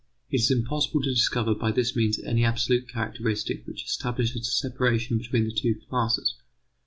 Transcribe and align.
It 0.31 0.37
is 0.37 0.49
impossible 0.49 1.03
to 1.03 1.11
discover 1.13 1.53
by 1.53 1.71
this 1.71 1.95
means 1.95 2.17
any 2.17 2.43
absolute 2.43 2.87
characteristic 2.89 3.67
which 3.67 3.85
establishes 3.85 4.47
a 4.47 4.51
separation 4.51 5.19
between 5.19 5.43
the 5.43 5.53
two 5.53 5.75
classes. 5.91 6.33